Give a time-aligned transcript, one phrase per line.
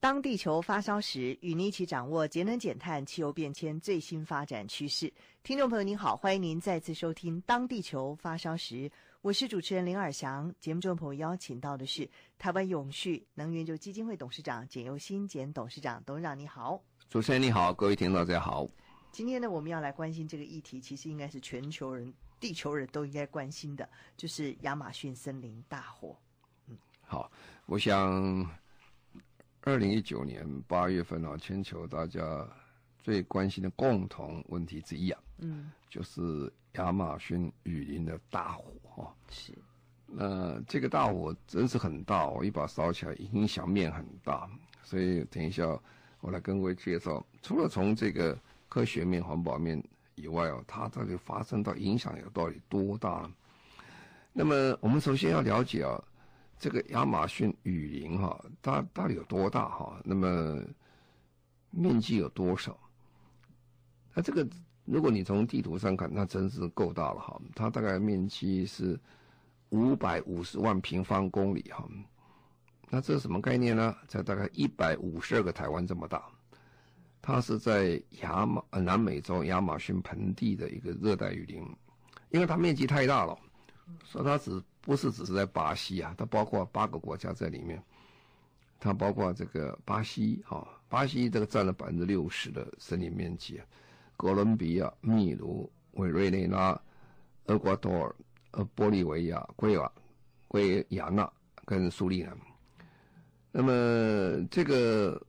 [0.00, 5.12] 当地球发烧时，与您一起掌握节能减碳、汽油变迁最新发展趋势。
[5.42, 8.76] 听众朋友您好，欢迎您再次收听《当地球发烧时》，
[9.20, 10.50] 我是主持人林尔翔。
[10.58, 12.08] 节目中朋友邀请到的是
[12.38, 16.82] 台湾永续能源研究基金会董事长简又新简董事长，董事长你好。
[17.10, 18.66] 主持人你好，各位听众大家好。
[19.12, 22.10] 今天呢，我们要来关心这个议题，其实应该是全球人。
[22.40, 23.86] 地球人都应该关心的，
[24.16, 26.16] 就是亚马逊森林大火。
[26.68, 27.30] 嗯，好，
[27.66, 28.50] 我想，
[29.62, 32.46] 二零一九年八月份啊，全球大家
[32.98, 39.14] 最关心的共同问题之一啊，嗯，就是亚马逊雨林的大火哈。
[39.30, 39.52] 是，
[40.06, 44.48] 那这个大火真是很大哦，一把烧起来，影响面很大。
[44.82, 45.66] 所以等一下
[46.20, 48.38] 我来跟各位介绍，除了从这个
[48.68, 49.82] 科学面、环保面。
[50.16, 53.32] 以外哦，它到底发生到影响有到底多大呢？
[54.34, 55.98] 那么我们首先要了解啊，
[56.60, 59.98] 这个亚马逊雨林哈，它到底有多大哈？
[60.04, 60.62] 那么
[61.70, 62.78] 面积有多少？
[64.12, 64.46] 那这个
[64.84, 67.40] 如果你从地图上看，那真是够大了哈。
[67.54, 69.00] 它大概面积是
[69.70, 71.88] 五百五十万平方公里哈。
[72.90, 73.96] 那这是什么概念呢？
[74.06, 76.22] 在大概一百五十二个台湾这么大。
[77.22, 81.62] 它是在亚马南美洲亚马逊盆地的一个热带雨林，
[82.30, 83.38] 因为它面积太大了，
[84.04, 87.82] 所以它只不是只是在巴西啊，它包括八个国家在里面，
[88.78, 93.60] 它包括这个巴西啊，巴西这个占了百分之六十的森林面积，
[94.16, 96.80] 哥伦比亚、秘鲁、委内瑞拉、
[97.46, 98.14] 厄瓜多尔、
[98.52, 99.90] 呃玻利维亚、圭瓦、
[100.48, 101.30] 圭亚那
[101.64, 102.36] 跟苏利南，
[103.52, 105.20] 那么这个。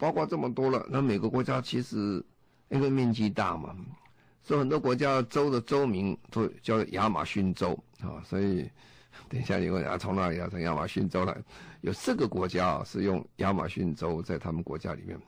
[0.00, 2.24] 包括这么多了，那每个国家其实
[2.68, 3.74] 因为面积大嘛，
[4.48, 8.24] 所以很多国家州的州名都叫亚马逊州啊。
[8.24, 8.66] 所以
[9.28, 10.48] 等一下你问啊，从哪里来？
[10.48, 11.36] 从亚马逊州来？
[11.82, 15.20] 有四个国家啊是用亚马逊州在他们国家里面。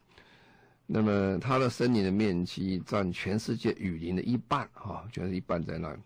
[0.86, 5.98] 那么它的森林的面积占全世界雨林的一半啊，全是一半在那里。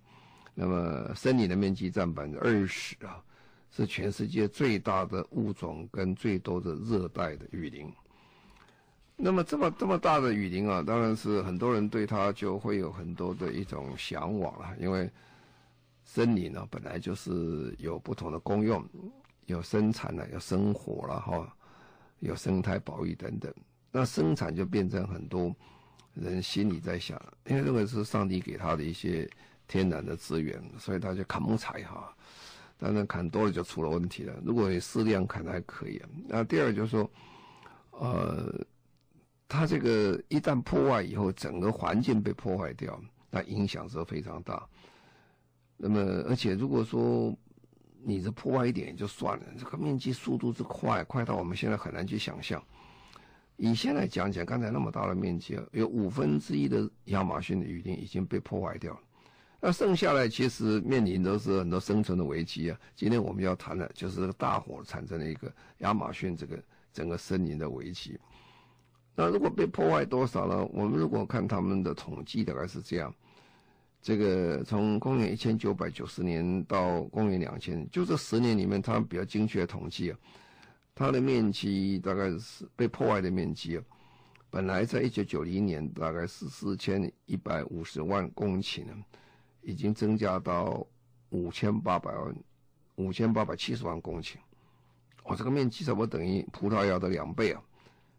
[0.52, 3.22] 那么森林的面积占百分之二十啊，
[3.70, 7.88] 是全世界最大的物种跟最多的热带的雨林。
[9.16, 15.08] 那么这么这么大的雨林啊，当然是很多人对它就会有很多的一种向往了，因为
[16.04, 18.84] 森林呢、本来就是有不同的功用，
[19.46, 21.56] 有生产了，有生活了哈，
[22.18, 23.54] 有生态保育等等。
[23.92, 25.54] 那生产就变成很多
[26.12, 29.30] 人心里在想，因为这个是上帝给他的一些
[29.68, 32.12] 天然的资源，所以他就砍木材哈。
[32.76, 34.34] 当然砍多了就出了问题了。
[34.44, 36.02] 如果你适量砍还可以。
[36.26, 37.08] 那第二就是说，
[37.92, 38.52] 呃。
[39.48, 43.00] 它这个一旦破坏以后，整个环境被破坏掉，
[43.30, 44.66] 那影响是非常大。
[45.76, 47.36] 那么，而且如果说
[48.02, 52.62] 你这破坏一点也就算了，这个面积速度之快，快到我们现在很难去想象。
[53.56, 59.00] 以现在讲起来，刚才那么大的面积，有五分之一的亚马逊的雨林已经被破坏掉了，
[59.60, 62.78] 那剩下来其实面临都是很多生存的危机啊。
[62.96, 66.60] 今天我们要谈的就是这个大火产生的一个亚马逊这个
[66.92, 68.18] 整个森林的危机。
[69.14, 70.68] 那如果被破坏多少呢？
[70.72, 73.14] 我们如果看他们的统计，大概是这样：
[74.02, 80.18] 这个从公元一千九百九十年到公元两千，就这十年里面，他们比较精确的统计啊，
[80.96, 83.84] 它的面积大概是被破坏的面积啊，
[84.50, 88.92] 本来在一九九零年大概是四千一百五十万公顷呢，
[89.62, 90.84] 已经增加到
[91.30, 92.34] 五千八百万、
[92.96, 94.34] 五千八百七十万公顷。
[95.22, 97.62] 哦，这个面积差不多等于葡萄牙的两倍啊！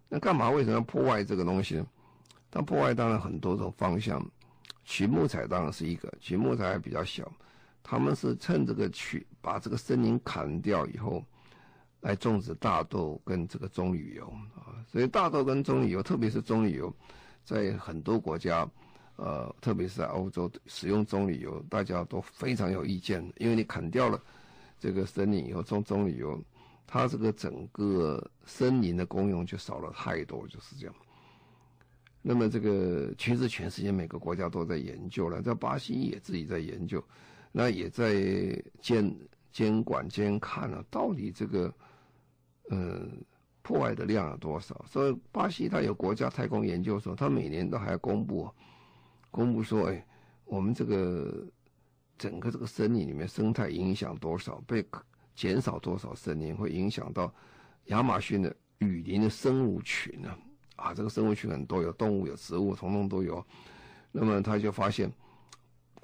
[0.08, 0.50] 那干嘛？
[0.50, 1.88] 为什么要破坏这个东西呢？
[2.52, 4.26] 它破坏当然很多种方向，
[4.84, 7.30] 取木材当然是一个，取木材还比较小。
[7.84, 11.24] 他们是趁这个取把这个森林砍掉以后，
[12.02, 14.26] 来种植大豆跟这个棕榈油
[14.56, 14.78] 啊。
[14.88, 16.94] 所以大豆跟棕榈油，特别是棕榈油，
[17.44, 18.68] 在很多国家，
[19.18, 24.22] 呃，特别是在欧洲使用棕榈油，大家都非常有意见，因为你砍掉了
[24.80, 26.42] 这个森林以后种棕榈油。
[26.88, 30.96] 它这个整个森林的功用就少了太多，就是这样。
[32.22, 37.04] 那么这个其实全世界每个国家都在研究了，在巴西也自己在研究，
[37.52, 38.14] 那也在
[38.82, 39.16] 监
[39.52, 41.74] 监管监看了，到底这个
[42.70, 43.08] 呃
[43.62, 44.84] 破坏的量有多少？
[44.88, 48.50] 所以巴西它有国家太空研究所，它每年都还要公布，
[49.30, 50.06] 公布说，哎，
[50.46, 51.46] 我们这个
[52.18, 54.84] 整个这个森林里面生态影响多少，被
[55.36, 57.34] 减少多少森林，会影响到
[57.86, 60.36] 亚马逊的雨林的生物群呢？
[60.76, 63.46] 啊，这个生物群很多，有动物，有植物，统统都有。
[64.12, 65.12] 那么他就发现，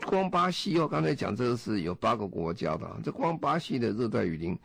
[0.05, 4.57] 光巴西哦，刚才讲这个是有八个国家的，这光巴西的热带雨林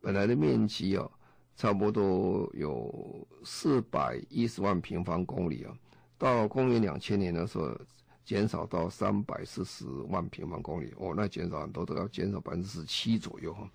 [0.00, 1.10] 本来的面积哦。
[1.54, 5.76] 差不多有四百一十万平方公里啊，
[6.16, 7.78] 到公元两千年的时候，
[8.24, 13.70] 减少到三百四十万平方公里哦，那减少很多，都要减少百分之十七左右哈。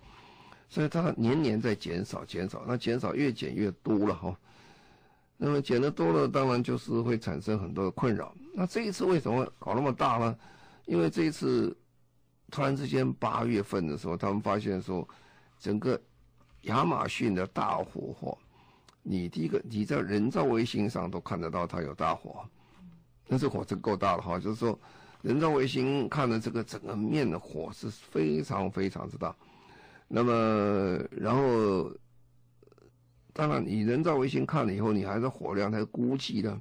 [0.68, 4.38] 所以它年年在减少，减少，那减少越减越多了哈。
[5.36, 8.34] 那么减的多了，当然就是会产生很多的困扰。
[8.54, 10.36] 那这一次为什么搞那么大呢？
[10.86, 11.76] 因为这一次
[12.50, 15.08] 突然之间八月份的时候，他们发现说
[15.58, 16.00] 整个。
[16.62, 18.36] 亚马逊的大火，哈，
[19.00, 22.44] 你第一个你在人造卫星上都看得到它有大火，
[23.28, 24.40] 那这火真够大了哈。
[24.40, 24.78] 就是说，
[25.22, 29.34] 人造卫星看的这个整个面的火是非常非常之大。
[30.10, 31.92] 那么，然后，
[33.34, 36.58] 当然你人造卫星看了以后，你还是火量，它是估计的，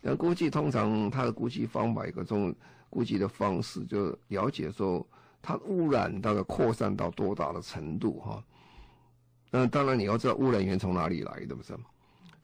[0.00, 2.54] 那估计通常它的估计方法一个这种
[2.88, 5.06] 估计的方式，就了解说
[5.42, 8.42] 它污染大概扩散到多大的程度哈。
[9.50, 11.76] 那当然你要知道污染源从哪里来的，不是？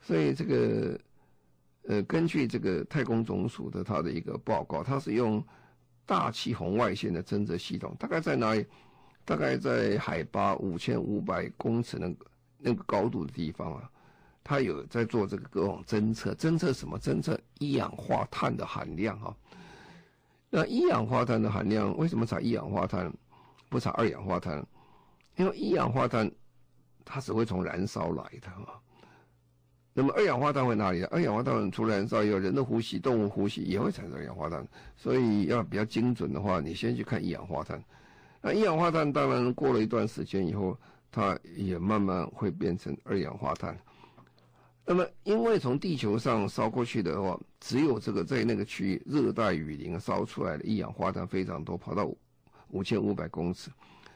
[0.02, 1.00] 所以这个，
[1.84, 5.42] 呃，根据这个太空总署的它的一个报告，它是用
[6.04, 8.66] 大气红外线的侦测系统，大概在哪里？
[9.26, 12.26] 大概在海拔五千五百公尺那个
[12.56, 13.90] 那个高度的地方啊，
[14.43, 16.99] 它有在做这个各种侦测，侦测什么？
[16.99, 19.37] 侦测一氧化碳的含量啊。
[20.49, 23.12] 那一氧化碳的含量为什么查一氧化碳，
[23.69, 24.67] 不查二氧化碳？
[25.37, 26.31] 因为一氧化碳。
[27.08, 28.75] 它只会从燃烧来的啊，
[29.93, 31.05] 那么二氧化碳会哪里？
[31.05, 34.67] 二氧化碳除了燃烧以后，人的呼吸、动物呼吸也会产生二氧化碳。
[34.96, 37.81] 所以要比较精准的话，你先去看一氧化碳。
[38.46, 40.78] 那一氧化碳当然过了一段时间以后，
[41.10, 43.76] 它也慢慢会变成二氧化碳。
[44.84, 52.08] 那么因为从地球上烧过去的话，只有这个在那个区域热带雨林烧出来的一氧化碳非常多，跑到
[52.69, 53.69] 五千五百公尺，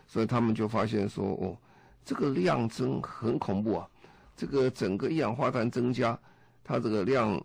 [0.07, 1.59] 所以他们就发现说哦。
[2.05, 3.89] 这个量增很恐怖啊！
[4.35, 6.19] 这个整个一氧化碳增加，
[6.65, 7.39] 它这个量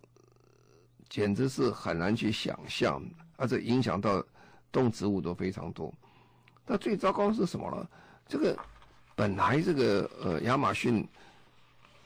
[1.10, 3.04] 简直是很难去想象，
[3.38, 4.24] 而且影响到
[4.72, 5.94] 动植物都非常多。
[6.66, 7.88] 那最糟糕是什么呢？
[8.28, 8.58] 这个
[9.16, 11.08] 本来这个呃亚马逊，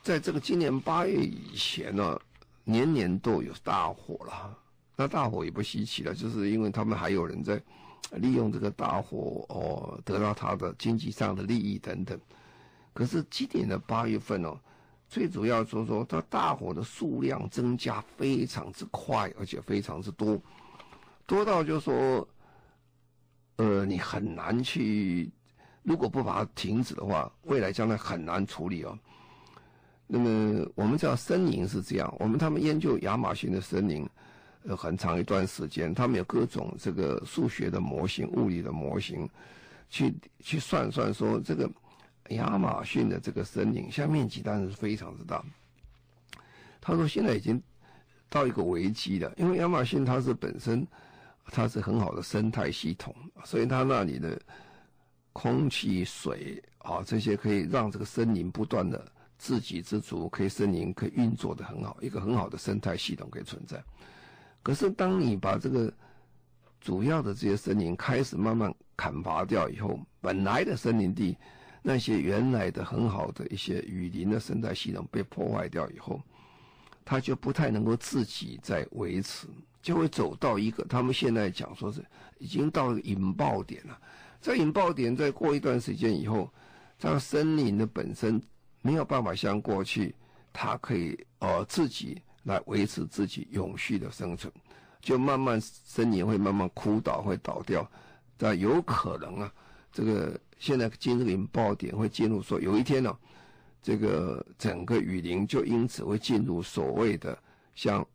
[0.03, 2.19] 在这个今年八月以前呢，
[2.63, 4.57] 年年都有大火了。
[4.95, 7.61] 那大火也不稀奇了，就是因为他们还有人在
[8.11, 12.19] 利用这个大火哦，得到他的经济上的利益等等。
[12.93, 14.59] 可是今年的八月份哦，
[15.07, 20.37] 最主要说说它大火的数量增加非常之快，而且非常之多，
[21.25, 22.27] 多到就是说，
[23.59, 25.29] 呃，你很难去，
[25.83, 28.97] 如果不把它停止的话，未来将来很难处理哦。
[30.07, 34.09] 那么我们知道森林是这样，我们他们研究亚马逊的森林，
[34.63, 39.29] 呃，很长一段时间，他们有各种这个数学的模型、物理的模型，
[39.89, 41.69] 去去算算说这个。
[42.29, 45.43] 亚马逊的这个森林，现在面积当然是非常之大。
[46.79, 47.59] 他说现在已经
[48.29, 50.85] 到一个危机了，因为亚马逊它是本身
[51.51, 54.39] 它是很好的生态系统，所以它那里的
[55.33, 59.05] 空气、水啊这些可以让这个森林不断的
[59.37, 63.83] 自给自足，可以森林可以运作的很好，一个很好的生态系统可以存在。
[64.63, 65.91] 可是当你把这个
[66.79, 71.37] 主要的这些森林开始慢慢砍伐掉以后，本来的森林地。
[71.81, 76.21] 那些原来的很好的一些雨林的生态系统被破坏掉以后，
[77.05, 79.47] 它就不太能够自己再维持，
[79.81, 82.03] 就会走到一个他们现在讲说是
[82.37, 83.99] 已经到了引爆点了。
[84.41, 86.51] 这引爆点再过一段时间以后，
[86.97, 88.41] 这个森林的本身
[88.81, 90.15] 没有办法像过去，
[90.53, 94.51] 它可以呃自己来维持自己永续的生存，
[95.01, 97.89] 就慢慢森林会慢慢枯倒，会倒掉。
[98.37, 99.53] 但有可能啊，
[99.91, 100.39] 这个。
[100.59, 103.17] 现在进入引爆点，会进入说有一天呢、
[103.81, 107.41] 这个整个雨林就因此会进入所谓的
[107.75, 108.05] 像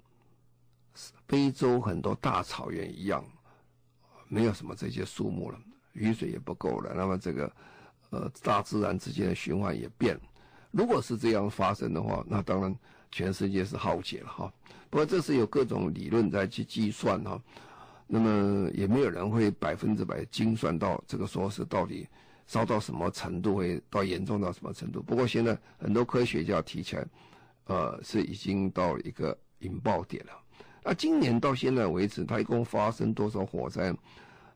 [1.27, 3.25] 非洲很多大草原一样，
[4.29, 5.59] 没有什么这些树木了，
[5.93, 7.53] 雨水也不够了，那么这个
[8.11, 10.19] 呃大自然之间的循环也变。
[10.71, 12.77] 如果是这样发生的话，那当然
[13.11, 14.53] 全世界是浩劫了哈。
[14.91, 17.41] 不过这是有各种理论在去计算哈，
[18.07, 22.09] 那么也没有人会百分之百精算到这个说是到底。
[22.47, 25.03] 烧到什么程度，会到严重到什么程度。
[25.03, 27.07] 不过现在很多科学家提起来，
[27.65, 30.33] 呃，是已经到一个引爆点了。
[30.87, 33.93] 那今年到现在为止，它一共发生多少火灾？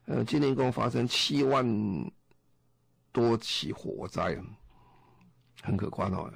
[0.05, 1.65] 呃，今年一共发生七万
[3.11, 4.39] 多起火灾，
[5.63, 6.31] 很可观哦。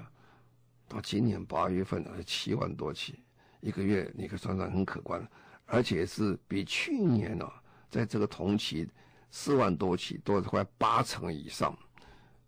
[0.88, 3.24] 到今年八月份是七万多起，
[3.62, 5.26] 一个月你可以算算很可观，
[5.66, 8.90] 而且是比去年呢、啊，在这个同期
[9.30, 11.78] 四万多起多了快八成以上。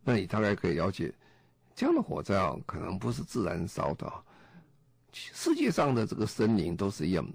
[0.04, 1.14] 那你大概可以了解，
[1.76, 4.12] 这样的火灾啊，可能不是自然烧的。
[5.34, 7.26] 世界上的这个森林都是一样，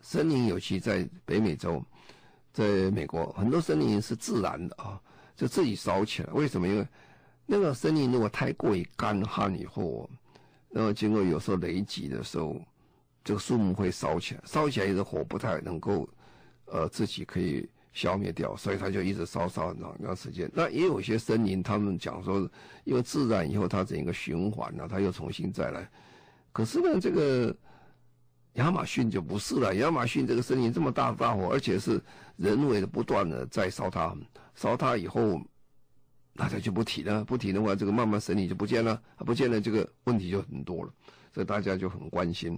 [0.00, 1.82] 森林尤其在北美洲，
[2.52, 5.00] 在美国很多森林是自然的啊，
[5.36, 6.32] 就自己烧起来。
[6.32, 6.68] 为什么？
[6.68, 6.86] 因为
[7.44, 10.08] 那个森林如果太过于干旱以后。
[10.70, 12.54] 然后经过有时候雷击的时候，
[13.24, 16.06] 这个树木会烧起来，烧起来的火不太能够，
[16.66, 20.48] 呃，自己可以消灭掉，所以它就一直烧烧很长时间。
[20.52, 22.46] 那也有些森林，他们讲说，
[22.84, 25.90] 因为自然以后它整个循环了，它又重新再来。
[26.52, 27.54] 可是呢，这个
[28.54, 32.00] 亚马逊就不是了，亚马逊这个森林这么大的大火，而且是
[32.36, 34.16] 人为的不断的在烧它，
[34.54, 35.40] 烧它以后。
[36.34, 40.92] 大家就不提了，不提的话，这个慢慢森林就不见了，不见了，这个问题就很多了，
[41.34, 42.56] 所以大家就很关心。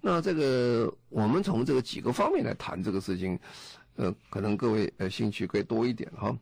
[0.00, 3.36] 那这个我们从这个几个方面来谈这个事情，
[3.96, 6.32] 呃，可能各位呃兴趣会多一点哈。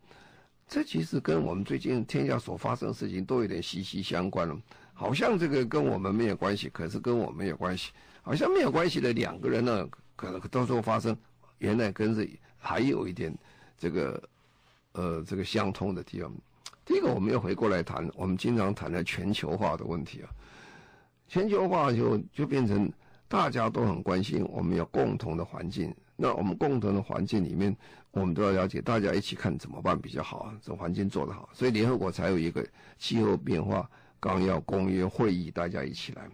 [0.68, 4.54] 这其实跟我们最近天下所发生的事情都有点息息相关了。
[4.99, 7.93] 好像这个跟我们没有关系，可是跟我们有关系。
[8.21, 11.17] 好像没有关系的两个人呢，可能到时候发生，
[11.59, 12.28] 原来跟这
[12.59, 13.33] 还有一点
[13.78, 14.21] 这个
[14.95, 16.35] 呃这个相通的地方。
[16.85, 20.28] 第一个，我们又回过来谈，我们经常谈的全球化的问题啊。
[21.28, 22.90] 全球化就就变成
[23.28, 25.95] 大家都很关心，我们有共同的环境。
[26.17, 27.75] 那我们共同的环境里面，
[28.11, 30.59] 我们都要了解，大家一起看怎么办比较好啊？
[30.61, 32.67] 这环境做得好，所以联合国才有一个
[32.99, 33.88] 气候变化
[34.20, 36.28] 纲要公约会议，大家一起来。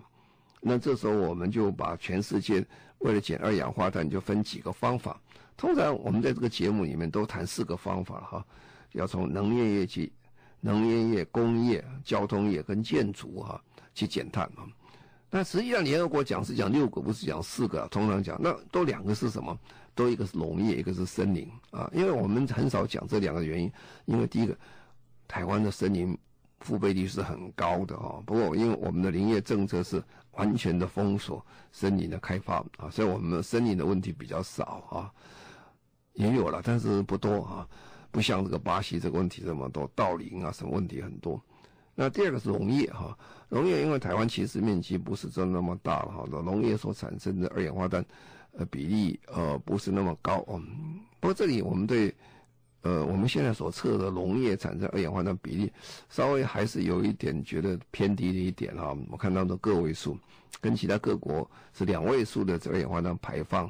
[0.60, 2.64] 那这时候我们就把全世界
[2.98, 5.20] 为了减二氧化碳，就分几个方法。
[5.56, 8.46] 通常我们在这个节目里面都谈四个方法哈，
[8.92, 10.12] 要从能源业绩。
[10.66, 13.62] 能源业、工业、交通业跟建筑哈、
[13.94, 14.64] 去减碳啊，
[15.28, 17.86] 但实际上联合国讲是讲六个，不是讲四个。
[17.88, 19.54] 通常讲那都两个是什么？
[19.94, 21.90] 都一个是农业，一个是森林啊。
[21.92, 23.70] 因为我们很少讲这两个原因，
[24.06, 24.56] 因为第一个，
[25.28, 26.16] 台湾的森林
[26.61, 28.23] 覆盖率是很高的哈。
[28.26, 35.11] 不过因为我们的林业政策是完全的封锁森林的开发啊，所以我们森林的问题比较少啊，
[36.12, 37.66] 也有了，但是不多啊。
[38.11, 41.42] 不像这个巴西这个问题这么多，盗林啊什么问题很多。
[41.96, 43.18] 那第二个是农业哈，
[43.49, 48.04] 农业因为台湾其实面积不是真那么大了哈，农业所产生的二氧化碳
[48.52, 50.64] 呃比例呃不是那么高嗯。
[51.18, 52.14] 不过这里我们对
[52.84, 55.72] 呃我们现在所测的农业产生二氧化碳比例
[56.08, 58.96] 稍微还是有一点觉得偏低的一点哈。
[59.10, 60.16] 我看到的个位数
[60.60, 63.68] 跟其他各国是两位数的这二氧化碳排放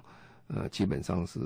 [0.48, 1.40] 呃基本上是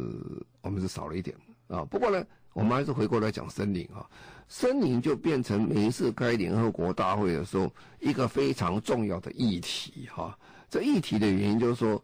[0.61, 1.37] 我们是少了一点
[1.69, 1.85] 啊。
[1.85, 2.27] 不过呢。
[2.55, 4.05] 我们还是回过来讲森林哈，
[4.49, 10.37] 森林就变成每一次开联合国大会的时候一个非常重要的议题哈。
[10.69, 12.03] 这议题的原因就是说，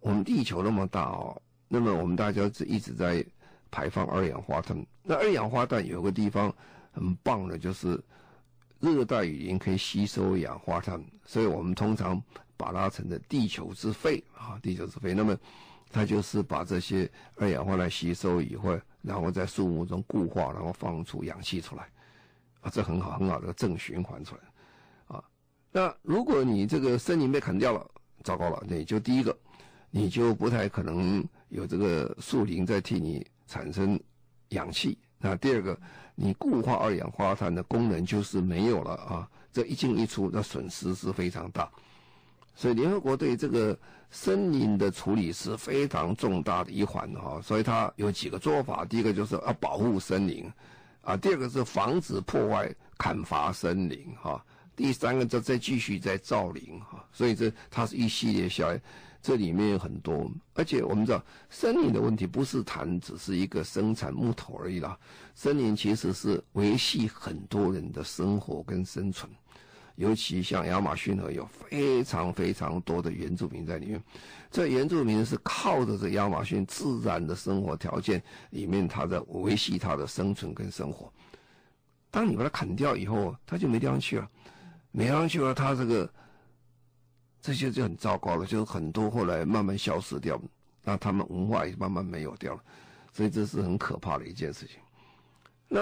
[0.00, 3.24] 我们地球那么大哦，那么我们大家是一直在
[3.74, 4.86] 排放二氧化碳。
[5.02, 6.54] 那二氧化碳有个地方
[6.92, 8.00] 很棒的，就是
[8.78, 12.22] 热带雨林可以吸收二氧化碳，所以我们通常
[12.56, 15.12] 把它称的地球之肺啊，地球之肺。
[15.12, 15.36] 那么
[15.90, 18.78] 它就是把这些二氧化碳吸收以后。
[19.04, 21.86] 然后在树木中固化，然后放出氧气出来，
[22.62, 25.22] 啊，这很好很好的正循环出来，啊，
[25.70, 27.86] 那如果你这个森林被砍掉了，
[28.22, 29.36] 糟糕了，那就第一个，
[29.90, 33.98] 你就不太可能有这个树林在替你产生
[34.50, 34.98] 氧气。
[35.18, 35.78] 那第二个，
[36.14, 41.70] 你固化二氧化碳的功能就是没有了啊，这一进一出，那损失是非常大。
[42.54, 43.76] 所以联合国对这个
[44.10, 48.84] 森林的处理是非常重大的一环哈，所以它有几个做法。
[48.84, 50.48] 第一个就是要保护森林，
[51.02, 54.44] 啊，第二个是防止破坏、砍伐森林哈，
[54.76, 57.04] 第三个就再继续再造林哈。
[57.12, 58.80] 所以这它是一系列下来，
[59.24, 60.30] 这里面有很多。
[60.52, 64.98] 而且我们知道，森林的问题不是谈只是一个生产木头而已啦，
[65.34, 69.32] 森林其实是维系很多人的生活跟生存。
[69.96, 74.02] 尤其像亚马逊河有非常非常多的原住民在里面，
[74.50, 81.10] 这原住民是靠着这亚马逊自然的生活条件里面，他在维系他的生存跟生活。
[82.10, 84.28] 当你把它砍掉以后，他就没地方去了，
[84.90, 86.12] 没地方去了，他这个
[87.44, 90.40] 这些就很糟糕了，就是很多后来慢慢消失掉，
[90.82, 92.62] 那他们文化也慢慢没有掉了，
[93.12, 94.78] 所以这是很可怕的一件事情。
[95.68, 95.80] 那。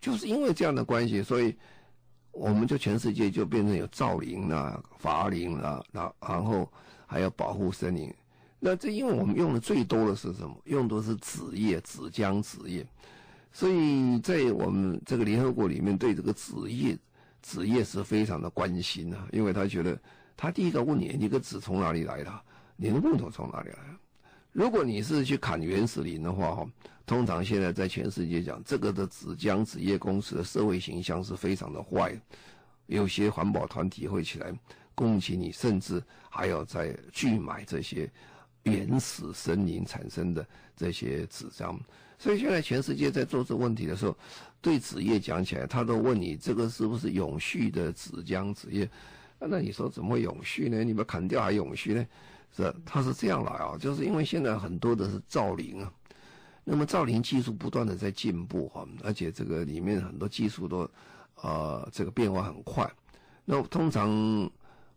[0.00, 1.56] 就是因为这样的关系，所以
[2.32, 6.68] 我们就全世界就变成有造林啦、伐林啦，然然后
[7.06, 8.12] 还要保护森林。
[8.58, 10.60] 那这因为我们用的最多的是什么？
[10.64, 12.84] 用的是纸业、纸浆、纸业。
[13.52, 16.98] 所以在我们这个联合国里面，对这个纸业、
[17.40, 19.96] 纸业是非常的关心啊，因为他觉得，
[20.36, 22.40] 他第一个问你，你个纸从哪里来的？
[22.76, 23.78] 你的木头从哪里来？
[24.50, 26.68] 如果你是去砍原始林的话，哈，
[27.06, 32.14] 通常现在在全世界讲，这个的纸浆纸业公司的社会形象是非常的坏，
[32.86, 34.52] 有些环保团体会起来
[34.94, 38.10] 攻击你，甚至还要再拒买这些
[38.64, 40.46] 原始森林产生的
[40.76, 41.78] 这些纸浆。
[42.18, 44.14] 所以现在全世界在做这问题的时候，
[44.60, 48.88] 对纸业讲起来，他都问你这个是不是永续的纸浆纸业？
[49.48, 50.84] 那你说怎么会永续呢？
[50.84, 52.06] 你们砍掉还永续呢？
[52.54, 55.92] 是，它是这样来啊，就是因为现在很多的是造林啊，
[56.64, 60.88] 那么造林技术不断的在进步哈，而且这个里面很多技术都，
[61.36, 62.90] 呃，这个变化很快。
[63.44, 64.08] 那通常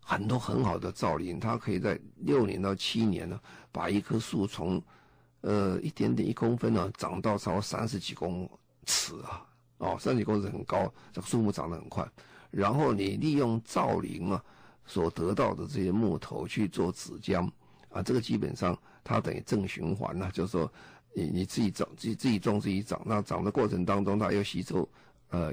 [0.00, 3.40] 很多很好的造林，它可以在六年到七年呢，
[3.72, 4.80] 把一棵树从
[5.40, 8.48] 呃，一点点一公分呢、长到超过三十几公
[8.84, 9.46] 尺啊，
[9.78, 12.06] 哦，三十几公尺很高，这个树木长得很快。
[12.56, 14.42] 然后你利用造林啊，
[14.86, 17.46] 所得到的这些木头去做纸浆
[17.90, 20.72] 啊，这个基本上它等于正循环了、啊，就是说
[21.12, 24.88] 你你自己种自己自己种自己长，那长的过程当中它又吸收
[25.28, 25.52] 呃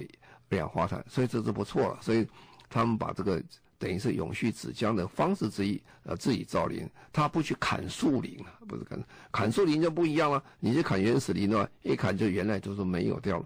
[0.49, 1.97] 二氧化碳，所以这是不错了。
[2.01, 2.25] 所以
[2.69, 3.43] 他们把这个。
[3.79, 10.41] 等于是永续纸浆的方式之一，呃，自己造林，他不去砍树林啊，不是砍砍树林就不一样了。
[10.61, 13.45] 你去砍原始林的话，一砍就原来就是没有掉了。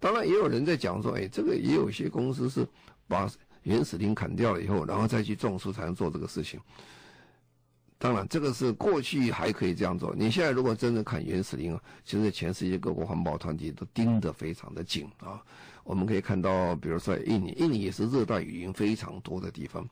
[0.00, 2.66] 当然也有人在讲说，哎，这个也有些公司是
[3.06, 3.30] 把
[3.62, 6.60] 原始林砍掉了以后，然后再去种树才能做这个事情。
[8.00, 10.14] 当然，这个是过去还可以这样做。
[10.14, 15.42] 你现在如果真的砍原始林啊，其实全世界各国环保团体都盯得非常的紧啊。
[15.82, 19.84] 我们可以看到，比如说印尼，印尼也是热带雨林非常多的地方。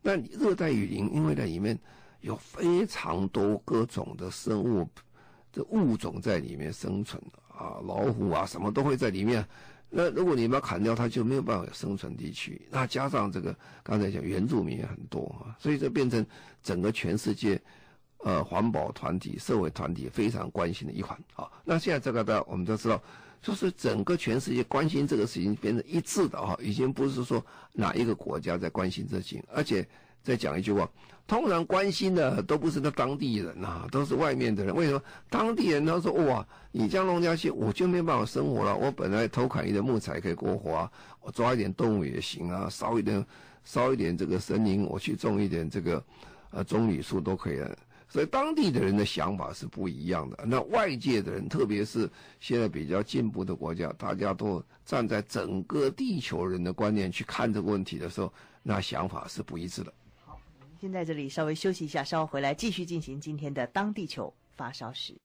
[0.00, 1.76] 那热带雨林，因为在里面
[2.20, 4.88] 有非常多各种的生物
[5.52, 7.20] 的物种在里面生存
[7.62, 9.46] 啊，老虎啊什么都会在里面。
[9.88, 12.60] 那如果你把它砍掉，它就没有办法生存地区。
[12.70, 16.26] 那加上这个刚才讲原住民也很多啊，所以这变成
[16.62, 17.60] 整个全世界
[18.18, 21.48] 呃环保团体、社会团体非常关心的一环啊。
[21.64, 23.00] 那现在这个呢，我们都知道。
[23.42, 29.84] 就是整个全世界关心这个事情变成一致的哈，已经不是说哪一个国家在关心这事情，而且
[30.22, 30.88] 再讲一句话，
[31.26, 34.74] 通常关心的都不是那当地人呐，都是外面的人。
[34.74, 38.76] 为什么当地人他说哇，你这样弄下去，我就没办法生活了。
[38.76, 43.24] 我本来偷砍一点木材可以过活啊，我抓一点动物也行啊，烧一点
[43.64, 46.04] 烧一点这个森林，我去种一点这个
[46.50, 47.76] 呃棕榈树都可以了。
[48.08, 50.44] 所以当地的人的想法是不一样的。
[50.46, 52.06] 那外界的人，特别是
[52.40, 58.30] 现在比较进步的国家，大家都站在整个地球人的观念去看这个问题的时候，
[58.62, 59.90] 那想法是不一致的。
[60.82, 65.16] 先在这里稍微休息一下，稍后回来继续进行今天的当地球发烧时，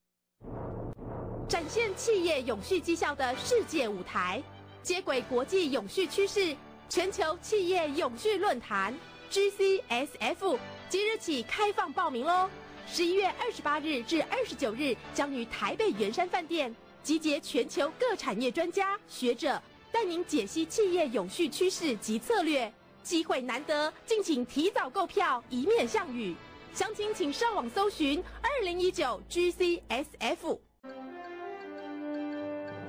[1.49, 4.39] 展现企业永续绩效的世界舞台，
[4.83, 6.55] 接轨国际永续趋势，
[6.87, 8.93] 全球企业永续论坛
[9.31, 12.47] GCSF 即日起开放报名喽。
[12.85, 19.59] 十一月二十八日至二十九日，将于台北圆山饭店集结全球各产业专家学者，
[19.91, 22.71] 带您解析企业永续趋势及策略。
[23.07, 26.35] 机会难得，敬请提早购票，以免项羽。
[26.73, 30.59] 详情请上网搜寻二零一九 GCSF。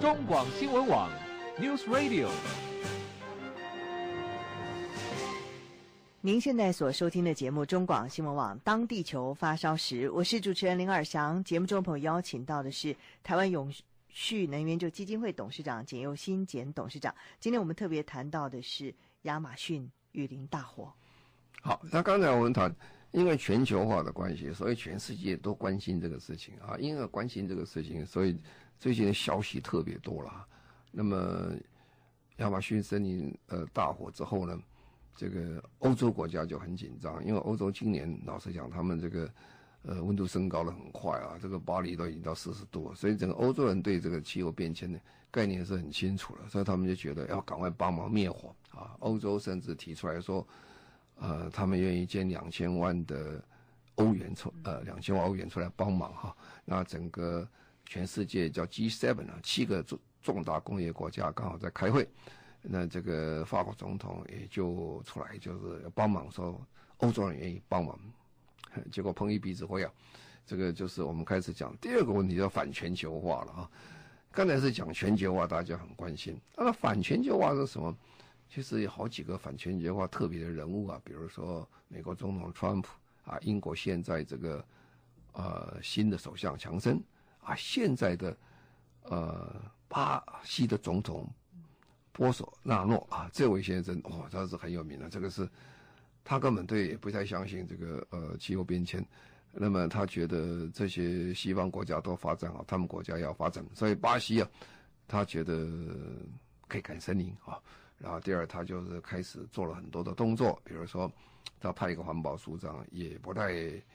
[0.00, 1.08] 中广新闻网
[1.60, 2.28] News Radio。
[6.20, 11.42] 您现在所收听的节目《中广新闻网》，当地球发烧时，我是主持人林尔祥。
[11.44, 13.72] 节目中朋友邀请到的是台湾永
[14.08, 17.14] 续能源就基金会董事长简又新简董事长。
[17.38, 20.92] 今天我们特别谈到的是亚马逊雨林大火。
[21.62, 22.74] 好，那刚才我们谈，
[23.12, 26.76] 因为全球化的关系，所以全世界都关心这个事情啊。
[26.78, 28.36] 因为关心这个事情，所以
[28.78, 30.46] 最近的消息特别多了。
[30.90, 31.52] 那么
[32.38, 34.58] 亚马逊森林呃大火之后呢？
[35.16, 39.28] 这个欧洲国家就很紧张，因为欧洲今年老实讲，他们这个
[39.82, 45.00] 呃温度升高的很快啊，这个巴黎都已经到四十度了，所以整个欧洲人对这个气候变迁的
[45.30, 48.96] 概念是很清楚了，所以他们就觉得要赶快帮忙灭火啊。
[49.00, 50.46] 欧洲甚至提出来说，
[51.16, 53.42] 呃，他们愿意捐两千万的
[53.96, 56.36] 欧元出呃两千万欧元出来帮忙哈。
[56.64, 57.46] 那整个
[57.84, 62.08] 全世界叫 G7 啊，七个重重大工业国家刚好在开会。
[62.62, 66.60] 那这个法国总统也就出来，就是要帮忙，说
[66.98, 67.98] 欧洲人愿意帮忙，
[68.90, 69.92] 结果碰一鼻子灰啊！
[70.44, 73.70] 这个就是我们开始讲第二个问题，叫反全球化了啊。
[74.38, 76.40] 刚才是讲全球化，大家很关心。
[76.56, 77.92] 那反全球化是什么？
[78.48, 82.88] 其实有好几个反全球化特别的人物啊，比如说美国总统川普
[83.24, 84.64] 啊，英国现在这个
[85.32, 87.02] 呃新的首相强森
[87.42, 88.36] 啊，现在的
[89.06, 91.28] 呃巴西的总统
[92.12, 95.10] 波索纳诺啊，这位先生哇，他是很有名的。
[95.10, 95.48] 这个是
[96.22, 99.04] 他根本对也不太相信这个呃气候变迁，
[99.52, 104.48] 那么他觉得这些西方国家都发展好，他们国家要发展，所以巴西啊，
[105.06, 105.68] 他觉得
[106.66, 107.58] 可以砍森林啊。
[107.98, 111.10] 然后第二，他就是开始做了很多的动作，比如说，
[111.58, 113.52] 他派一个环保署长，也不太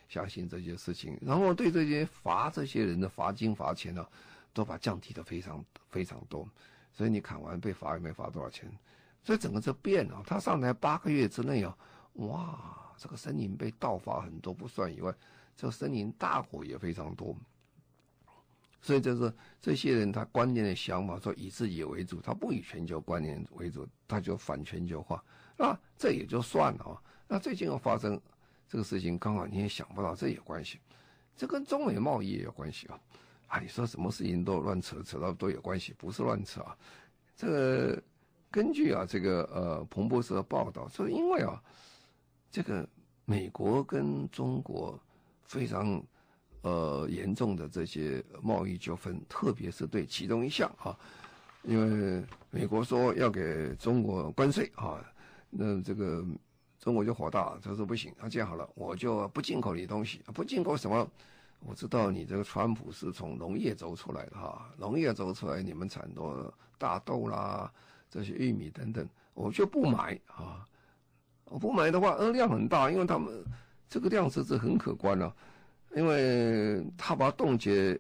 [0.10, 4.06] 相信这些事情，然后对这些罚这些人的罚金罚钱呢、
[4.52, 6.46] 都把降低的非常非常多，
[6.92, 8.70] 所以你砍完被罚也没罚多少钱，
[9.24, 10.22] 所以整个这变了。
[10.28, 11.78] 他上台八个月之内啊，
[12.16, 15.14] 哇，这个森林被盗伐很多不算以外，
[15.56, 17.36] 这森林大火也非常多。
[18.82, 25.24] 所以就是这些人，他观念的想法说以自己为主，他不以全球观念为主，他就反全球化。
[25.56, 27.02] 那这也就算了啊。
[27.28, 28.20] 那最近又发生
[28.68, 30.80] 这个事情，刚好你也想不到，这也有关系。
[31.38, 33.00] 这跟中美贸易也有关系啊。
[33.48, 36.78] 啊，你说什么事情都乱扯，扯到都有关系，不是乱扯啊。
[37.38, 38.04] 这个
[38.52, 41.64] 根据啊，这个呃彭博社的报道说，因为啊，
[42.52, 42.86] 这个
[43.24, 45.00] 美国跟中国
[45.46, 46.02] 非常。
[46.66, 50.98] 呃，严重的这些贸易纠纷，特别是对其中一项啊，
[51.64, 55.04] 因为美国说要给中国关税啊，
[55.50, 56.24] 那这个
[56.80, 61.06] 中国就火大，他说不行，那这样好了，我就不进口你东西，不进口什么？
[61.66, 67.70] 我知道你这个川普是从农业走出来的哈，农业走出来，你们产多大豆啦，
[68.10, 70.66] 这些玉米等等，我就不买啊，
[71.44, 73.44] 我不买的话，呃，量很大，因为他们
[73.94, 75.32] 这个量是是很可观了。
[75.96, 78.00] 因为他把冻结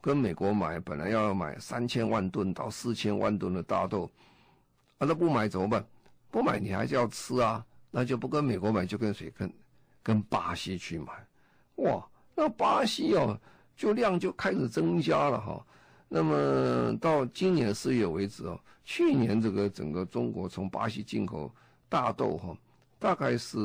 [0.00, 4.08] 跟美国买，本来要买三千万吨到四千万吨的大豆，
[4.98, 5.84] 啊，那不买怎么办？
[6.30, 9.52] 不买你还是要吃啊，那就不跟美国买，就跟谁跟
[10.00, 11.12] 跟巴西去买，
[11.82, 13.36] 哇，那巴西哦，
[13.74, 15.66] 就量就开始增加了哈。
[16.08, 21.52] 那么到今年四月为止哦，去年这个整个中国从巴西进口
[21.88, 22.56] 大豆哈，
[23.04, 23.58] 大概是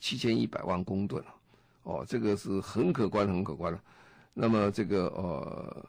[0.00, 1.24] 七千一百万公吨。
[1.84, 3.80] 哦，这个是很可观、很可观的。
[4.34, 5.86] 那么这个呃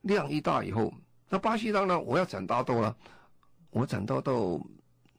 [0.00, 0.90] 量一大以后，
[1.28, 2.96] 那巴西当然我要产大豆了，
[3.68, 4.66] 我产大豆，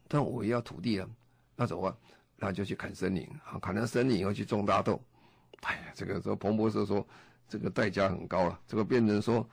[0.08, 1.08] 但我也要土地了，
[1.54, 1.96] 那怎么办？
[2.36, 5.00] 那就去砍森林啊，砍了森林以后去种大豆。
[5.60, 7.06] 哎呀，这个说彭博社说
[7.48, 9.48] 这个代价很高了，这个变成说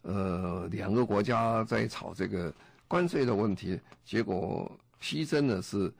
[0.00, 2.50] 呃两个国家在吵这个
[2.88, 5.92] 关税的问题，结果牺牲的是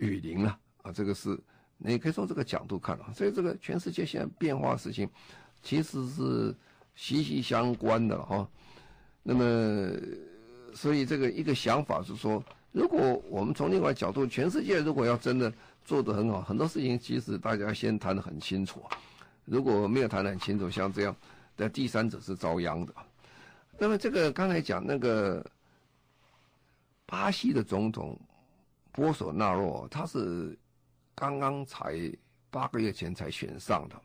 [0.00, 1.38] 雨林了啊，这个是。
[1.82, 5.08] 你可以从这个角度看啊，所以这个全世界现在变化事情，
[5.62, 6.54] 其实是
[6.94, 8.46] 息息相关的哈。
[9.22, 9.90] 那么，
[10.74, 15.50] 所以这个一个想法是说，如果我们从另外角度，全世界如果要真的
[15.82, 18.82] 做得很好，很多事情其实大家先谈得很清楚。
[19.46, 21.16] 如果没有谈得很清楚，像这样
[21.56, 22.92] 的第三者是遭殃的。
[23.78, 25.42] 那么这个刚才讲那个
[27.06, 28.20] 巴西的总统
[28.92, 30.58] 波索纳洛，他是。
[31.12, 32.10] 刚刚才
[32.50, 34.02] 八个月前才选上的，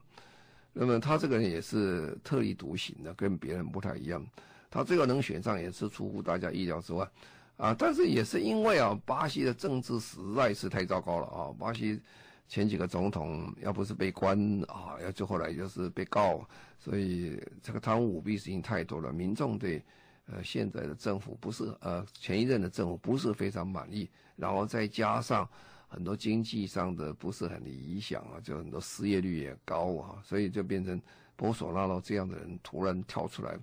[0.74, 4.26] 那么他这个人也是特立独行的，跟别人不太一样。
[4.70, 7.08] 他最后能选上也是出乎大家意料之外，
[7.56, 11.56] 啊，但是也是因为啊，巴西的政治实在是太糟糕了啊。
[11.58, 12.02] 巴西
[12.50, 16.46] 前几个总统要不是被关啊，要最后来就是被告，
[16.78, 19.82] 所以这个贪污舞弊事情太多了，民众对
[20.28, 25.48] 呃现在的政府不是呃前一任的政府不是非常满意，然后再加上。
[25.88, 31.00] 很多经济上的不是很理想啊，就很多失业率也高啊，所以就变成
[31.38, 33.58] 波索纳罗这样的人突然跳出来，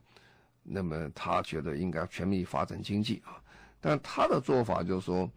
[0.63, 3.37] 那么他觉得应该全力发展经济啊，
[3.83, 5.31] 但他的做法就是说，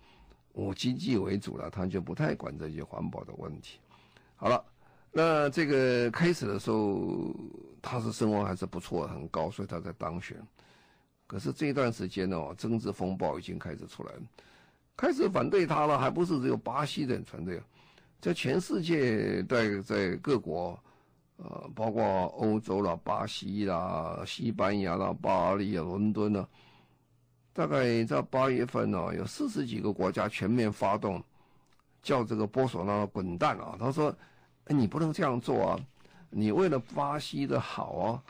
[0.53, 3.79] 我经济为主了，他就不太管这些环保的问题。
[4.37, 4.63] 好了，
[5.11, 7.35] 那这个开始的时候
[7.81, 10.37] 他是声望还是不错，很高，所以他在当选。
[11.27, 14.21] 可是这段时间呢，政治风暴已经开始出来了。
[14.95, 17.61] 开始反对他了，还不是只有巴西人反对，
[18.21, 20.79] 在全世界，在在各国，
[21.37, 22.03] 呃，包括
[22.37, 26.47] 欧洲啦、巴西啦、西班牙啦、巴黎啊、伦敦呢，
[27.51, 31.21] 大概在八月份呢，有四十几个国家全面发动，
[32.01, 33.75] 叫这个波索纳滚蛋啊！
[33.79, 34.15] 他说：“，
[34.67, 35.79] 你不能这样做啊，
[36.29, 38.23] 你为了巴西的好啊。”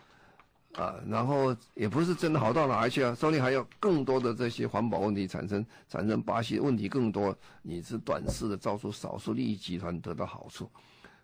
[0.77, 10.69] 啊，然后也不是真的好到哪儿去啊，说不定还有更多的这些环保问题产生，产生巴西问题更多，你是短视的，造出少数利益集团得到好处，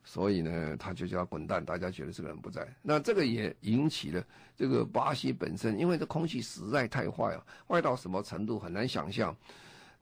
[0.05, 1.63] 所以呢，他就叫滚蛋。
[1.63, 4.23] 大家觉得这个人不在，那这个也引起了
[4.55, 9.35] 这个巴西本身，因为这空气实在太坏了，坏到什么程度很难想象。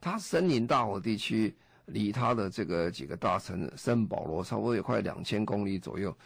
[0.00, 1.54] 他森林大火地区
[1.86, 6.16] 离他的这个几个大城圣保罗差不多有快两千公里左右，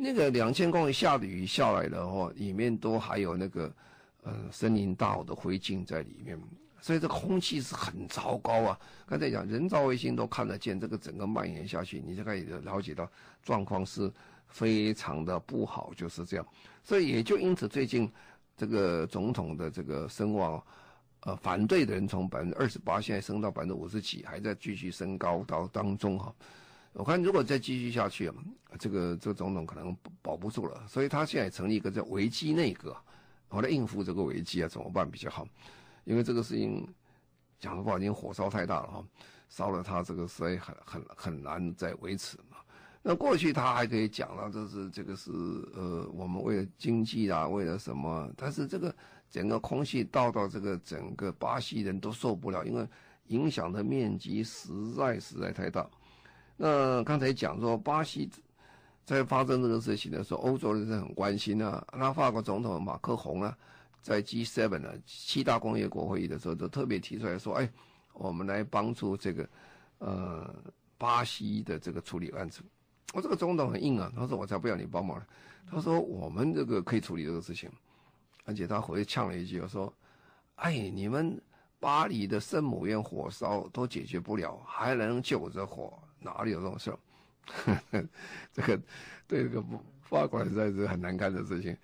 [0.00, 3.74] 那个两千公里下的雨下来的话，里面都还有那个
[4.22, 6.40] 呃森林大火的灰烬在里面。
[6.80, 8.78] 所以这空气是很糟糕啊！
[9.04, 13.10] 刚才讲人造卫星都看得见，这个整个蔓延下去，你就可以了解到
[13.42, 14.10] 状况是
[14.46, 16.46] 非常的不好，就是这样。
[16.84, 18.08] 所以也就因此，最近
[18.56, 20.62] 这个总统的这个声望，
[21.22, 26.32] 呃，反对的人从百分之二十八现在升到百分之五十几，还在继续升高到当中哈。
[26.98, 28.28] 我看如果再继续下去，
[28.76, 30.84] 这个这个总统可能保不住了。
[30.88, 32.96] 所以他现在成立一个叫危机内阁，
[33.50, 35.46] 我来应付这个危机啊，怎么办比较好？
[36.02, 36.84] 因为这个事情
[37.60, 39.04] 讲的话，已经火烧太大了哈，
[39.48, 42.56] 烧了他这个所以很很很难再维持嘛。
[43.00, 45.30] 那过去他还可以讲了，就是这个是
[45.76, 48.28] 呃，我们为了经济啊，为了什么？
[48.36, 48.92] 但是这个
[49.30, 52.84] 整个空气倒到这个整个巴西人都受不了，因为
[53.28, 55.88] 影响的面积实在实在太大。
[56.58, 58.28] 那刚才讲说巴西
[59.06, 61.82] 在发生这个事情的时候，欧洲人是很关心啊。
[61.96, 63.56] 那法国总统马克宏啊。
[64.00, 67.68] 在 G7 呢，七大工业国会议的时候，都特别提出来说：“哎，
[68.14, 69.46] 我们来帮助这个，
[69.98, 70.54] 呃，
[70.96, 72.62] 巴西的这个处理案子。”
[73.12, 75.20] 我这个总统很硬啊，他说：“我才不要你帮忙。”
[75.68, 77.68] 他说：“我们这个可以处理这个事情。”
[78.46, 79.92] 而且他回呛了一句，说
[80.56, 81.38] ：“哎，你们
[81.78, 85.92] 巴黎的圣母院火烧都解决不了，还能救这火？
[86.20, 86.98] 哪里有这种事儿？”
[88.52, 88.80] 这个
[89.26, 89.64] 对这个
[90.02, 91.76] 法国人实在是很难看的事情。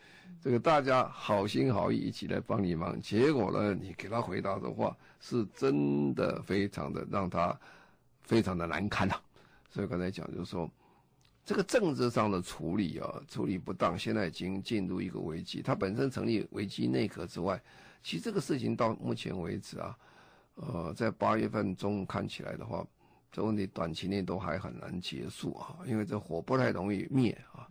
[0.42, 7.59] 这个大家好心好意一起来帮你忙，结果呢，你给他回答的话是真的非常的让他
[8.23, 9.14] 非常的难堪呐、
[9.70, 10.70] 所以刚才讲就是说，
[11.47, 15.62] 这个政治上的处理啊，处理不当，现在已经进入一个危机。
[15.62, 17.59] 他本身成立危机内阁之外，
[18.03, 19.97] 其实这个事情到目前为止啊，
[20.57, 22.87] 呃，在八月份中看起来的话，
[23.35, 27.68] 这问题短期内都还很难结束啊，因为这火不太容易灭啊，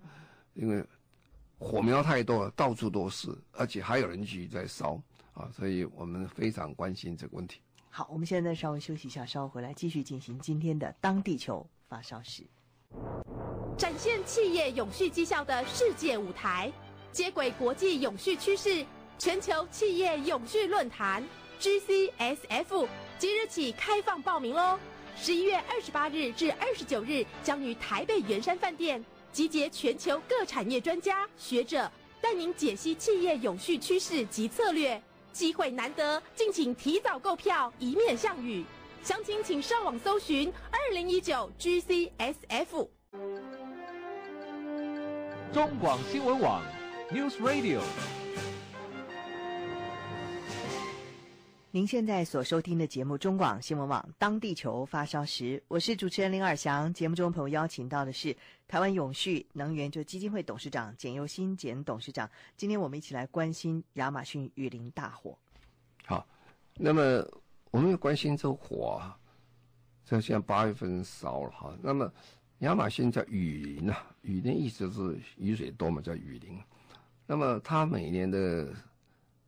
[0.54, 0.86] 因为。
[1.60, 5.02] 火苗太多了，到处都是，而且还有人继续在烧
[5.34, 7.62] 啊，所以我们非常关心这个问题。
[7.90, 12.44] 好，我们现在稍微休息一下，稍后回来继续进行今天的当地球发烧时，
[13.78, 16.70] 展现企业永续绩效的世界舞台，
[17.14, 18.86] 接轨国际永续趋势，
[19.18, 21.24] 全球企业永续论坛
[21.62, 22.86] GCSF
[23.18, 24.78] 即日起开放报名喽！
[25.16, 29.04] 十一月二十八日至二十九日将于台北圆山饭店。
[29.32, 35.02] 集结全球各产业专家学者，带您解析企业永续趋势及策略。
[35.32, 38.64] 机会难得，敬请提早购票，以免项羽。
[39.02, 42.88] 详情请上网搜寻二零一九 GCSF。
[45.52, 46.62] 中广新闻网
[47.12, 47.82] News Radio。
[51.76, 56.94] 您现在所收听的节目《中广新闻网》，当地球发烧时，我是主持人林尔祥。
[56.94, 62.30] 节目中朋友邀请到的是台湾永续能源就基金会董事长简又新简董事长。
[62.56, 65.36] 今天我们一起来关心亚马逊雨林大火。
[66.06, 66.24] 好，
[66.76, 67.28] 那么
[67.72, 69.18] 我们要关心这火啊，
[70.06, 71.76] 像现在八月份烧了哈。
[71.82, 72.14] 那么
[72.60, 76.56] 亚马逊叫雨林啊，雨林意思是雨水多嘛，叫雨林。
[77.26, 78.72] 那么它每年的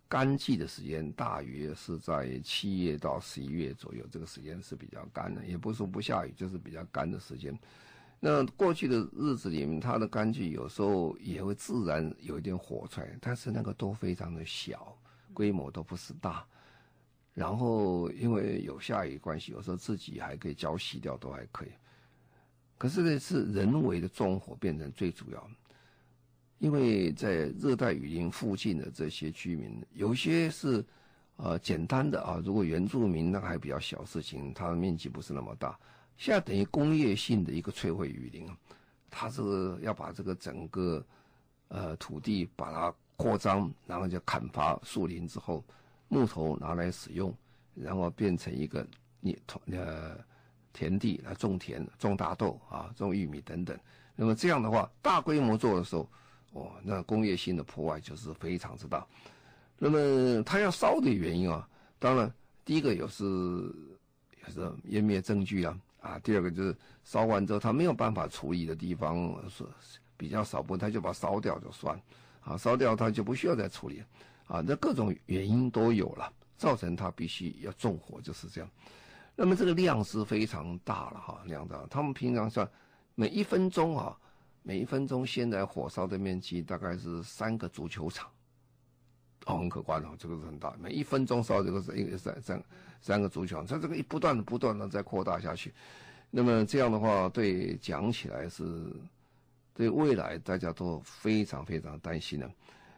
[0.07, 7.57] 干季的时间大约是在七月到十一月左右，这个时间是比较干的，也不是说不下雨，就是比较干的时间。
[8.19, 14.97] 那过去的日子里面，它的干季有时候也会自然有一点火出来，但是那个都非常的小，
[15.33, 16.45] 规模都不是大。
[17.33, 21.69] 然后因为有下雨关系，有时候自己还可以浇洗掉，都还可以。
[22.77, 25.49] 可是呢，是人为的纵火变成最主要的。
[26.59, 30.83] 因为在热带雨林附近的这些居民，有些是，
[31.35, 32.41] 呃，简单的啊。
[32.45, 35.77] 如果原住民那还比较小事情，它的面积不是那么大。
[36.17, 38.49] 现在等于工业性的一个摧毁雨林，
[39.09, 41.05] 它是要把这个整个，
[41.67, 45.61] 呃，土地把它扩张，然后就砍伐树林之后，
[46.07, 47.35] 木头拿来使用，
[47.75, 48.87] 然后变成一个
[49.19, 49.37] 你
[49.71, 50.17] 呃
[50.71, 53.77] 田地来种田、种大豆啊、种玉米等等。
[54.15, 56.09] 那么这样的话，大规模做的时候。
[56.55, 59.05] 哦，那工业性的破坏就是非常之大。
[59.77, 61.67] 那么它要烧的原因啊，
[61.99, 63.23] 当然第一个也是
[64.41, 69.65] 也是湮灭证据啊，啊，第二个就是烧完之后它没有办法处理的地方是
[70.15, 71.99] 比较少部分，它就把它烧掉就算，
[72.39, 74.01] 啊，烧掉它就不需要再处理，
[74.47, 78.69] 啊，那各种原因都有了，造成它必须要纵火，就是这样。
[79.35, 82.65] 那么这个量是非常大了哈，量大，他们平常算
[83.13, 84.17] 每一分钟啊，
[84.67, 88.27] 每一分钟现在火烧的面积大概是三个足球场，
[89.45, 90.75] 哦，很可观哦，这个是很大。
[90.81, 92.63] 每一分钟烧这个是一个三三
[92.99, 95.71] 三个足球场，它这个一不断的不断的在扩大下去，
[96.31, 98.65] 那么这样的话，对讲起来是，
[99.75, 102.51] 对未来大家都非常非常担心的。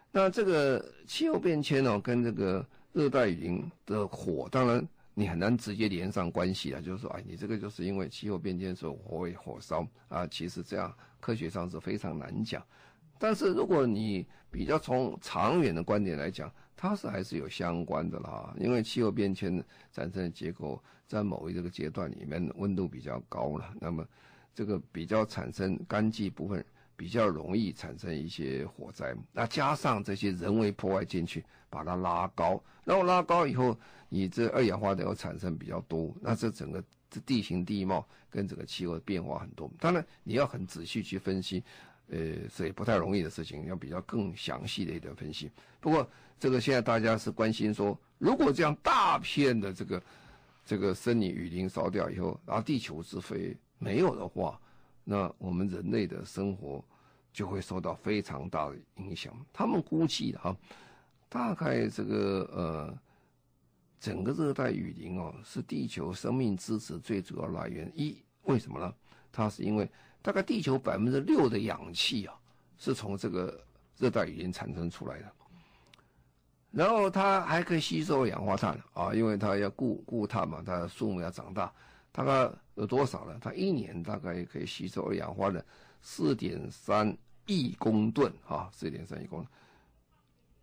[0.09, 4.87] 那这个气候变迁哦，跟这个热带雨林的火，当然。
[5.19, 12.63] 你很难直接连上关系啊，就是说，哎，你这个就是因为气候变迁所火会火烧啊，其实这样科学上是非常难讲。
[13.17, 19.57] 但是如果你比较从长远的观点来讲，它是还是有相关的啦，因为气候变迁
[19.91, 24.05] 产生的结果在某一这个阶段里面温度比较高了，那么
[24.53, 26.63] 这个比较产生干季部分
[26.95, 33.75] 比较容易产生一些火灾，那加上这些人为破坏进去，把它拉高，然后拉高以后。
[34.09, 39.69] 你这二氧化碳要产生比较多，那这整个这地形地貌跟整个气候变化很多。
[39.79, 41.61] 当然你要很仔细去分析，
[42.07, 45.51] 呃，所以不太容易的事情，要比较更详细的一点分析。
[45.81, 50.01] 不过这个现在大家是关心说，如果这样大片的这个
[50.65, 54.57] 这个森林雨林烧掉以后，然后地球之肺没有的话，
[55.03, 56.81] 那我们人类的生活
[57.33, 59.33] 就会受到非常大的影响。
[59.51, 60.55] 他们估计的哈，
[61.27, 62.97] 大概这个呃。
[63.99, 67.91] 整个热带雨林哦，是地球生命支持最主要来源。
[67.95, 68.93] 一，为什么呢？
[69.31, 69.89] 它是因为
[70.21, 72.35] 大概地球百分之六的氧气啊，
[72.77, 73.59] 是从这个
[73.97, 75.31] 热带雨林产生出来的。
[76.71, 81.71] 然后它还可以吸收二氧化碳啊，因为它要固固碳嘛，它的树木要长大。
[82.11, 83.37] 大概有多少呢？
[83.41, 85.63] 它一年大概可以吸收二氧化碳
[86.01, 89.47] 四点三亿公吨啊，四点三亿公吨。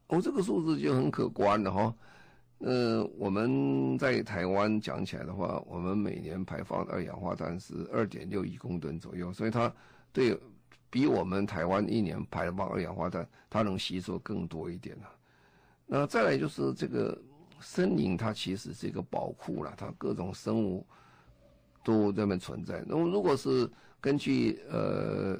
[0.08, 1.94] 哦，这个数字就很可观了哈。
[2.58, 9.70] 呃，我们在台湾讲起来的话，我们每年排放二氧化碳是二点六亿公吨左右，所以它
[10.12, 10.38] 对
[10.88, 15.10] 比我们台湾一年排放二氧化碳，它能吸收更多一点了。
[15.84, 17.20] 那再来就是这个
[17.60, 20.86] 森林，它其实是一个宝库了，它各种生物
[21.82, 22.82] 都这么存在。
[22.86, 23.68] 那么如果是
[24.00, 25.38] 根据呃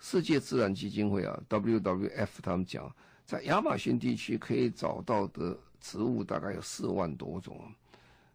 [0.00, 5.56] 世界自然基金会啊 WWF 他们讲，在亚马逊地区可以找到的。
[5.82, 7.60] 植物大概有四万多种，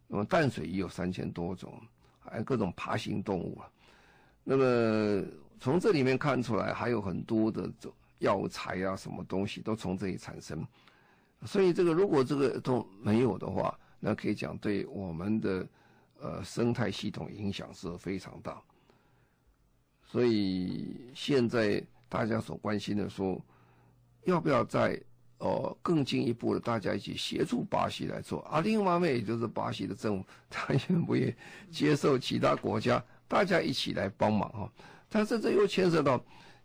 [0.05, 1.81] 那么淡水也有三千多种，
[2.19, 3.71] 还有各种爬行动物啊。
[4.43, 5.25] 那么
[5.59, 7.71] 从这里面看出来，还有很多的
[8.19, 10.63] 药材啊，什么东西都从这里产生。
[11.45, 15.67] 所以这个如果这个都没有的话，那可以讲对我们的
[16.19, 18.61] 呃生态系统影响是非常大。
[20.03, 23.39] 所以现在大家所关心的说，
[24.23, 24.99] 要不要在
[25.39, 28.59] 哦，更进一步的，大家一起协助巴西来做啊。
[28.59, 31.33] 另一方面，也就是巴西的政府，他愿不愿意
[31.71, 34.71] 接受其他国家，大家一起来帮忙哈。
[35.09, 36.19] 但是这又牵涉到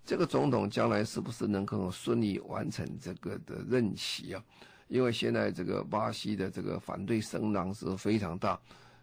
[0.04, 4.42] 这个总统将来是不是能够顺利完成这个的任期啊？
[4.88, 8.58] 因为现在这个巴西的这个反对声浪是非常大，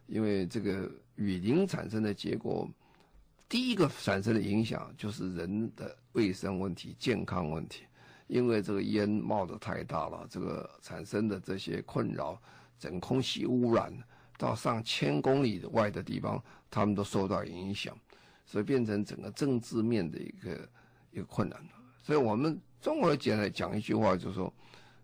[0.08, 2.69] 因为这个雨林产生的结果，
[3.47, 7.84] 第一个产生的影响就是人的卫生问题、健康问题。
[8.29, 12.39] 因为这个烟冒得太大了，这个产生的这些困扰，
[12.77, 13.91] 整空气污染
[14.37, 17.97] 到上千公里外的地方，他们都受到影响，
[18.45, 20.69] 所以变成整个政治面的一个
[21.11, 21.59] 一个困难。
[22.03, 24.53] 所以我们综合起来讲一句话，就是说，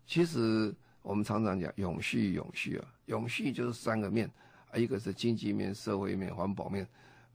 [0.05, 4.29] 其实我们常常讲永续，永续啊，永续就是三个面，
[4.75, 6.87] 一个是经济面、社会面、环保面。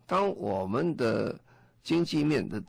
[0.06, 1.36] 当我们的
[1.82, 2.62] 经济面的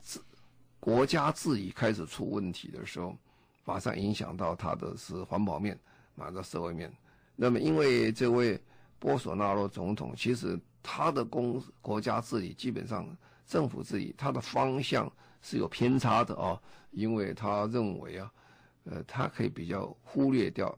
[0.82, 3.16] 国家治理开始出问题的时候，
[3.64, 5.78] 马上影响到他的是环保面，
[6.16, 6.92] 马上社会面。
[7.36, 8.60] 那么，因为这位
[8.98, 13.06] 波索纳罗总统，其实他的公国家治理基本上
[13.46, 15.08] 政府治理，他的方向
[15.40, 16.60] 是有偏差的啊。
[16.90, 18.32] 因为他认为啊，
[18.82, 20.76] 呃，他可以比较忽略掉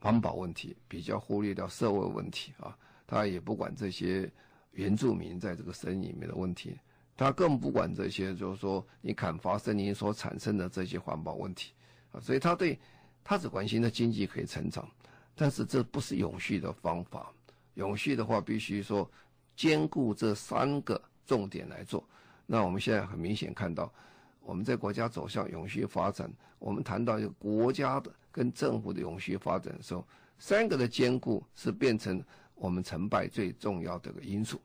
[0.00, 2.76] 环保问题，比较忽略掉社会问题啊。
[3.06, 4.30] 他也不管这些
[4.72, 6.78] 原住民在这个省里面的问题。
[7.18, 11.72] 他更不管这些，就是说你砍伐森林所产生的这些环保问题，
[12.12, 12.78] 啊，所以他对
[13.24, 14.88] 他只关心的经济可以成长，
[15.34, 17.32] 但是这不是永续的方法。
[17.74, 19.10] 永续的话，必须说
[19.56, 22.04] 兼顾这三个重点来做。
[22.46, 23.92] 那我们现在很明显看到，
[24.40, 30.06] 我们在国家走向永续发展，我们谈到一个国家的跟政府的永续发展的时候，
[30.38, 32.22] 三个的兼顾是变成
[32.54, 34.60] 我们成败最重要的一个因素。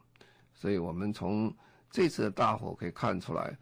[0.53, 1.51] 所以我们从
[1.93, 3.55] 这次的大火可以看出来，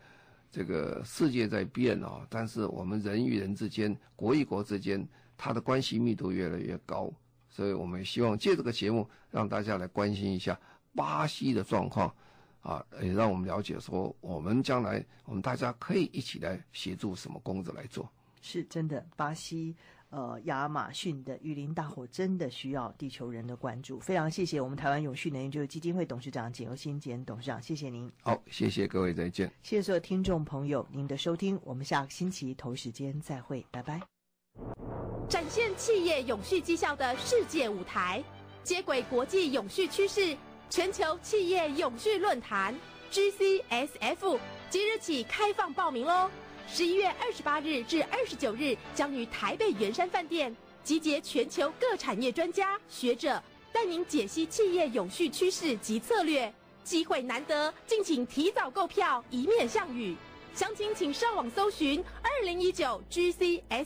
[0.49, 5.05] 这个世界在变啊，但是我们人与人之间、国与国之间，
[5.35, 7.11] 它的关系密度越来越高，
[7.49, 10.57] 所以我们希望借这个节目让大家来关心一下
[10.95, 12.15] 巴西的状况，
[12.61, 18.09] 啊，也让我们了解说，我们将来我们大家可以一起来协助什么工作来做。
[18.41, 19.75] 是真的，巴西
[20.11, 23.99] 呃亚马逊的雨林大火真的需要地球人的关注。
[23.99, 28.11] 非常谢谢我们台湾永续能源基金会董事长简又新简董事长，谢谢您。
[28.21, 29.51] 好，谢谢各位，再见。
[29.63, 33.99] 谢谢所有听众朋友您的收听，我们下个星期同时间再会，拜拜。
[35.27, 38.23] 展现企业永续绩效的世界舞台，
[38.63, 40.37] 接轨国际永续趋势。
[40.69, 42.73] 全球企业永续论坛
[43.11, 44.39] GCSF
[44.69, 46.29] 即日起开放报名喽！
[46.67, 53.41] 十一月二十八日至二十九日，将于台北圆山饭店集结全球各产业专家学者，
[53.73, 56.51] 带您解析企业永续趋势及策略。
[56.83, 60.15] 机会难得，敬请提早购票，以免项羽。
[60.55, 63.85] 详情请上网搜寻二零一九 GCSS。